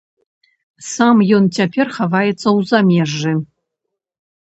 [0.91, 3.33] Сам ён цяпер хаваецца ў замежжы.